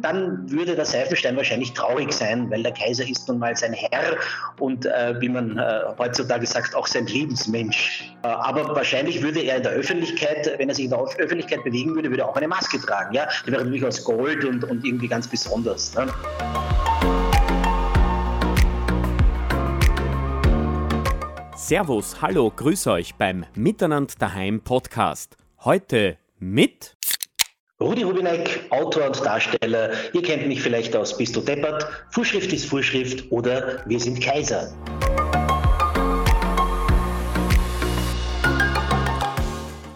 [0.00, 4.16] dann würde der Seifenstein wahrscheinlich traurig sein, weil der Kaiser ist nun mal sein Herr
[4.58, 8.14] und äh, wie man äh, heutzutage sagt, auch sein Lebensmensch.
[8.22, 11.94] Äh, aber wahrscheinlich würde er in der Öffentlichkeit, wenn er sich in der Öffentlichkeit bewegen
[11.94, 13.14] würde, würde er auch eine Maske tragen.
[13.14, 13.28] Ja?
[13.46, 15.94] Die wäre natürlich aus Gold und, und irgendwie ganz besonders.
[15.94, 16.06] Ne?
[21.56, 25.36] Servus, hallo, grüß euch beim Miteinander daheim Podcast.
[25.64, 26.94] Heute mit
[27.84, 29.92] Rudi Rubinek, Autor und Darsteller.
[30.14, 34.72] Ihr kennt mich vielleicht aus Bist du deppert, Vorschrift ist Vorschrift oder Wir sind Kaiser.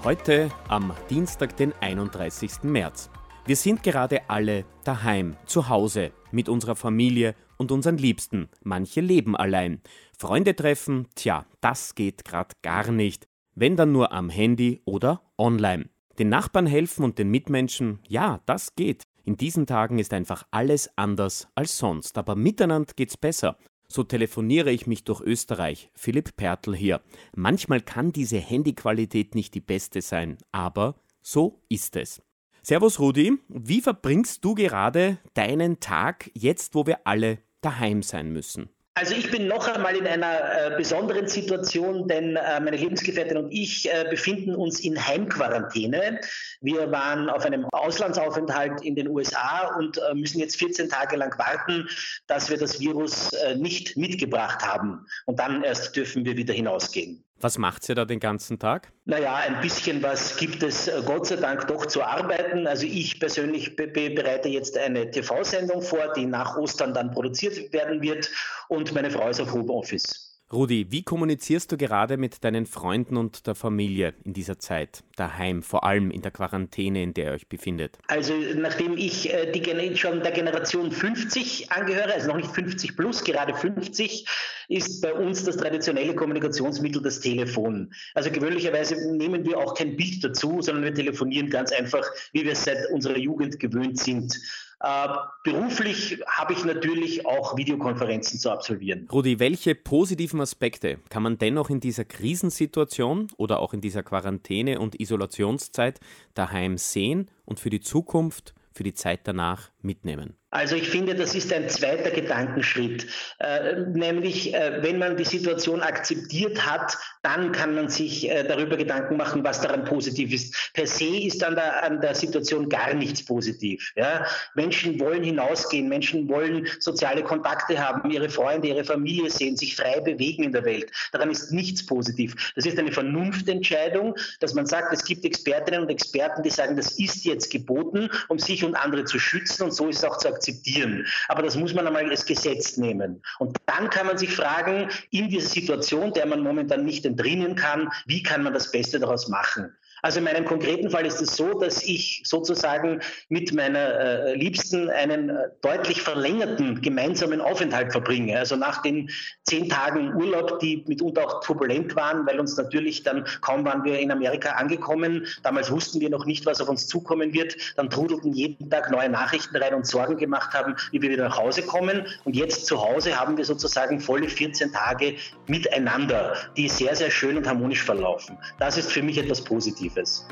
[0.04, 2.62] Heute am Dienstag, den 31.
[2.62, 3.08] März.
[3.46, 8.50] Wir sind gerade alle daheim, zu Hause, mit unserer Familie und unseren Liebsten.
[8.62, 9.80] Manche leben allein.
[10.18, 13.28] Freunde treffen, tja, das geht gerade gar nicht.
[13.54, 15.88] Wenn dann nur am Handy oder online.
[16.18, 19.04] Den Nachbarn helfen und den Mitmenschen, ja, das geht.
[19.24, 23.56] In diesen Tagen ist einfach alles anders als sonst, aber miteinander geht's besser.
[23.86, 25.90] So telefoniere ich mich durch Österreich.
[25.94, 27.00] Philipp Pertl hier.
[27.34, 32.20] Manchmal kann diese Handyqualität nicht die beste sein, aber so ist es.
[32.62, 38.68] Servus Rudi, wie verbringst du gerade deinen Tag jetzt, wo wir alle daheim sein müssen?
[38.98, 43.52] Also ich bin noch einmal in einer äh, besonderen Situation, denn äh, meine Lebensgefährtin und
[43.52, 46.20] ich äh, befinden uns in Heimquarantäne.
[46.62, 51.38] Wir waren auf einem Auslandsaufenthalt in den USA und äh, müssen jetzt 14 Tage lang
[51.38, 51.88] warten,
[52.26, 55.06] dass wir das Virus äh, nicht mitgebracht haben.
[55.26, 57.24] Und dann erst dürfen wir wieder hinausgehen.
[57.40, 58.90] Was macht ihr da den ganzen Tag?
[59.04, 62.66] Naja, ein bisschen was gibt es äh, Gott sei Dank doch zu arbeiten.
[62.66, 68.02] Also ich persönlich be bereite jetzt eine TV-Sendung vor, die nach Ostern dann produziert werden
[68.02, 68.28] wird
[68.68, 70.27] und meine Frau ist auf Homeoffice.
[70.50, 75.62] Rudi, wie kommunizierst du gerade mit deinen Freunden und der Familie in dieser Zeit daheim,
[75.62, 77.98] vor allem in der Quarantäne, in der ihr euch befindet?
[78.06, 83.24] Also nachdem ich äh, die, schon der Generation 50 angehöre, also noch nicht 50 plus,
[83.24, 84.26] gerade 50,
[84.68, 87.92] ist bei uns das traditionelle Kommunikationsmittel das Telefon.
[88.14, 92.52] Also gewöhnlicherweise nehmen wir auch kein Bild dazu, sondern wir telefonieren ganz einfach, wie wir
[92.52, 94.34] es seit unserer Jugend gewöhnt sind.
[94.80, 95.08] Äh,
[95.42, 99.08] beruflich habe ich natürlich auch Videokonferenzen zu absolvieren.
[99.10, 104.78] Rudi, welche positiven Aspekte kann man dennoch in dieser Krisensituation oder auch in dieser Quarantäne-
[104.78, 105.98] und Isolationszeit
[106.34, 110.38] daheim sehen und für die Zukunft, für die Zeit danach mitnehmen?
[110.50, 113.06] Also ich finde, das ist ein zweiter Gedankenschritt,
[113.38, 118.78] äh, nämlich äh, wenn man die Situation akzeptiert hat, dann kann man sich äh, darüber
[118.78, 120.72] Gedanken machen, was daran positiv ist.
[120.72, 123.92] Per se ist an der, an der Situation gar nichts positiv.
[123.94, 124.24] Ja?
[124.54, 130.00] Menschen wollen hinausgehen, Menschen wollen soziale Kontakte haben, ihre Freunde, ihre Familie sehen, sich frei
[130.00, 130.90] bewegen in der Welt.
[131.12, 132.52] Daran ist nichts positiv.
[132.54, 136.98] Das ist eine Vernunftentscheidung, dass man sagt, es gibt Expertinnen und Experten, die sagen, das
[136.98, 140.28] ist jetzt geboten, um sich und andere zu schützen und so ist es auch zu
[140.28, 141.06] akzeptieren.
[141.28, 143.22] Aber das muss man einmal als Gesetz nehmen.
[143.38, 147.90] Und dann kann man sich fragen, in dieser Situation, der man momentan nicht entrinnen kann,
[148.06, 149.76] wie kann man das Beste daraus machen?
[150.02, 154.88] Also in meinem konkreten Fall ist es so, dass ich sozusagen mit meiner äh, Liebsten
[154.90, 158.38] einen äh, deutlich verlängerten gemeinsamen Aufenthalt verbringe.
[158.38, 159.10] Also nach den
[159.44, 163.98] zehn Tagen Urlaub, die mitunter auch turbulent waren, weil uns natürlich dann kaum waren wir
[163.98, 165.26] in Amerika angekommen.
[165.42, 167.56] Damals wussten wir noch nicht, was auf uns zukommen wird.
[167.76, 171.38] Dann trudelten jeden Tag neue Nachrichten rein und Sorgen gemacht haben, wie wir wieder nach
[171.38, 172.06] Hause kommen.
[172.24, 177.36] Und jetzt zu Hause haben wir sozusagen volle 14 Tage miteinander, die sehr, sehr schön
[177.36, 178.38] und harmonisch verlaufen.
[178.58, 179.58] Das ist für mich etwas Positives.
[179.68, 180.24] Positives.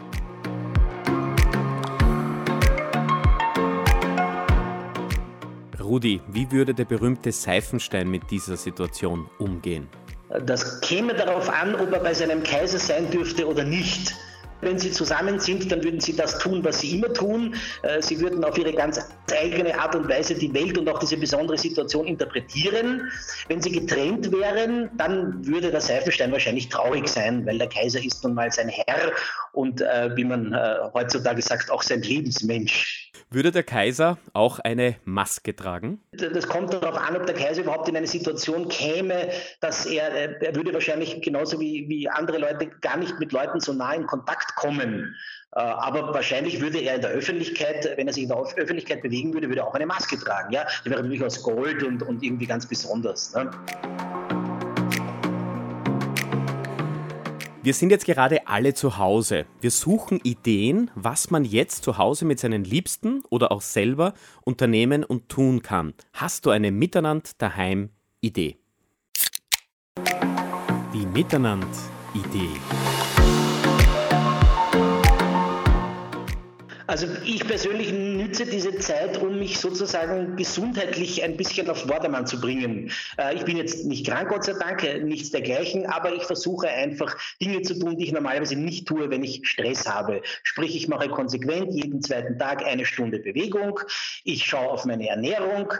[5.80, 9.88] Rudi, wie würde der berühmte Seifenstein mit dieser Situation umgehen?
[10.44, 14.14] Das käme darauf an, ob er bei seinem Kaiser sein dürfte oder nicht.
[14.60, 17.54] Wenn sie zusammen sind, dann würden sie das tun, was sie immer tun.
[17.82, 19.00] Äh, sie würden auf ihre ganz
[19.30, 23.10] eigene Art und Weise die Welt und auch diese besondere Situation interpretieren.
[23.48, 28.22] Wenn sie getrennt wären, dann würde der Seifenstein wahrscheinlich traurig sein, weil der Kaiser ist
[28.24, 29.12] nun mal sein Herr
[29.52, 33.12] und, äh, wie man äh, heutzutage sagt, auch sein Lebensmensch.
[33.28, 36.00] Würde der Kaiser auch eine Maske tragen?
[36.12, 39.30] Das kommt darauf an, ob der Kaiser überhaupt in eine Situation käme,
[39.60, 43.72] dass er, er würde wahrscheinlich genauso wie, wie andere Leute gar nicht mit Leuten so
[43.72, 45.16] nah in Kontakt kommen.
[45.52, 49.32] Äh, aber wahrscheinlich würde er in der Öffentlichkeit, wenn er sich in der Öffentlichkeit bewegen
[49.32, 50.52] würde, würde er auch eine Maske tragen.
[50.52, 50.66] Ja?
[50.84, 53.34] Die wäre natürlich aus Gold und, und irgendwie ganz besonders.
[53.34, 53.50] Ne?
[57.66, 59.44] Wir sind jetzt gerade alle zu Hause.
[59.60, 64.14] Wir suchen Ideen, was man jetzt zu Hause mit seinen Liebsten oder auch selber
[64.44, 65.92] unternehmen und tun kann.
[66.12, 67.90] Hast du eine Miteinander daheim
[68.20, 68.58] Idee?
[70.94, 71.66] Die Miteinander
[72.14, 72.50] Idee.
[76.88, 82.40] Also ich persönlich nütze diese Zeit, um mich sozusagen gesundheitlich ein bisschen auf Vordermann zu
[82.40, 82.92] bringen.
[83.18, 86.68] Äh, ich bin jetzt nicht krank, Gott sei Dank, äh, nichts dergleichen, aber ich versuche
[86.68, 90.22] einfach Dinge zu tun, die ich normalerweise nicht tue, wenn ich Stress habe.
[90.44, 93.80] Sprich, ich mache konsequent jeden zweiten Tag eine Stunde Bewegung,
[94.22, 95.72] ich schaue auf meine Ernährung,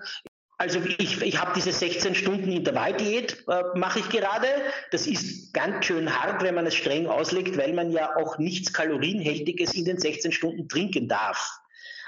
[0.59, 4.47] also ich, ich habe diese 16 Stunden Intervalldiät, äh, mache ich gerade.
[4.91, 8.73] Das ist ganz schön hart, wenn man es streng auslegt, weil man ja auch nichts
[8.73, 11.61] Kalorienhältiges in den 16 Stunden trinken darf.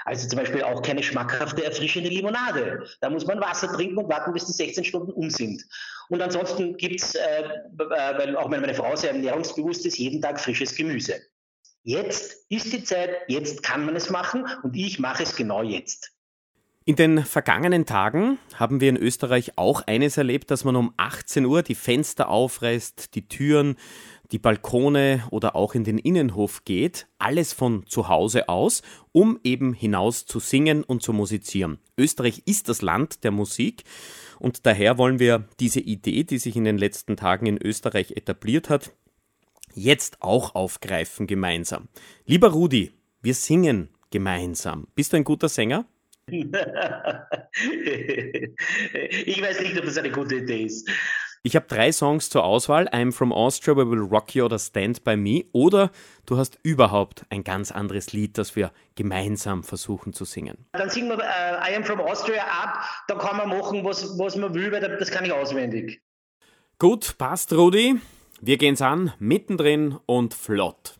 [0.05, 2.87] Also zum Beispiel auch keine schmackhafte, erfrischende Limonade.
[3.01, 5.63] Da muss man Wasser trinken und warten, bis die 16 Stunden um sind.
[6.09, 10.75] Und ansonsten gibt's, äh, äh, weil auch meine Frau sehr ernährungsbewusst ist, jeden Tag frisches
[10.75, 11.21] Gemüse.
[11.83, 16.11] Jetzt ist die Zeit, jetzt kann man es machen und ich mache es genau jetzt.
[16.85, 21.45] In den vergangenen Tagen haben wir in Österreich auch eines erlebt, dass man um 18
[21.45, 23.75] Uhr die Fenster aufreißt, die Türen,
[24.31, 28.81] die Balkone oder auch in den Innenhof geht, alles von zu Hause aus,
[29.11, 31.79] um eben hinaus zu singen und zu musizieren.
[31.97, 33.83] Österreich ist das Land der Musik
[34.39, 38.69] und daher wollen wir diese Idee, die sich in den letzten Tagen in Österreich etabliert
[38.69, 38.93] hat,
[39.73, 41.87] jetzt auch aufgreifen gemeinsam.
[42.25, 44.87] Lieber Rudi, wir singen gemeinsam.
[44.95, 45.85] Bist du ein guter Sänger?
[49.25, 50.89] Ich weiß nicht, ob das eine gute Idee ist.
[51.41, 55.03] Ich habe drei Songs zur Auswahl: I'm from Austria, We Will Rock You oder Stand
[55.05, 55.45] by Me.
[55.53, 55.91] Oder
[56.25, 60.65] du hast überhaupt ein ganz anderes Lied, das wir gemeinsam versuchen zu singen.
[60.73, 62.83] Dann singen wir äh, I Am from Austria ab.
[63.07, 66.01] Da kann man machen, was, was man will, weil das kann ich auswendig.
[66.77, 67.95] Gut, passt, Rudi.
[68.41, 70.98] Wir gehen's an, mittendrin und flott.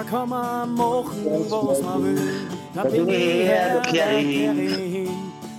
[0.00, 2.48] Da kann man machen, was man will.
[2.74, 5.08] Da bin ich her, da kehre ich hin.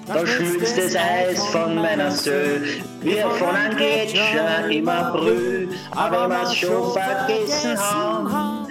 [0.07, 2.59] Da schmilzt das Eis von meiner Söh,
[3.01, 8.67] wir von einem Gletscher im April, aber wir's schon vergessen haben.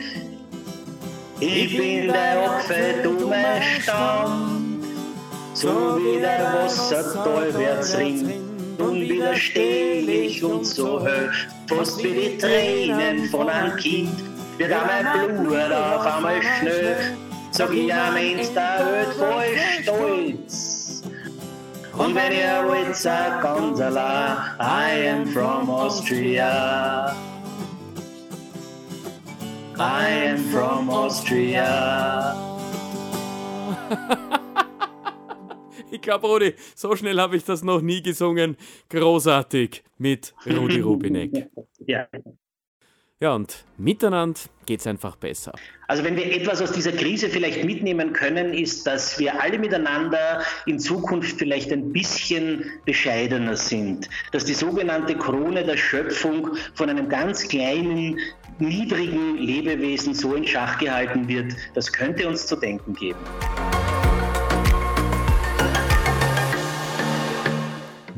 [1.38, 4.82] Ich bin der Opfer, du mein Stamm,
[5.54, 8.32] so wie der Wasser talwärts rinnt,
[8.76, 11.30] unwiderstehlich und so höh,
[11.70, 14.10] fast wie die Tränen von einem Kind
[14.58, 17.16] wird auch mein Blut auf einmal schnell.
[17.52, 21.02] Sag ich am Ende der Welt voll stolz.
[21.96, 27.14] Und wenn ihr wollt, sag ganz allein, I am from Austria.
[29.78, 32.34] I am from Austria.
[35.92, 38.56] ich glaube, Rudi, so schnell habe ich das noch nie gesungen.
[38.88, 41.48] Großartig mit Rudi Rubinek.
[41.86, 42.06] ja.
[43.22, 45.52] Ja, und miteinander geht es einfach besser.
[45.88, 50.42] Also wenn wir etwas aus dieser Krise vielleicht mitnehmen können, ist, dass wir alle miteinander
[50.64, 54.08] in Zukunft vielleicht ein bisschen bescheidener sind.
[54.32, 58.18] Dass die sogenannte Krone der Schöpfung von einem ganz kleinen,
[58.58, 63.18] niedrigen Lebewesen so in Schach gehalten wird, das könnte uns zu denken geben.